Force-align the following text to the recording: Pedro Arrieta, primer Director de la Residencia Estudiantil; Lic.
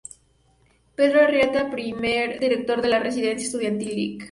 Pedro 0.95 1.21
Arrieta, 1.21 1.69
primer 1.69 2.39
Director 2.39 2.81
de 2.81 2.89
la 2.89 2.97
Residencia 2.97 3.45
Estudiantil; 3.45 3.95
Lic. 3.95 4.19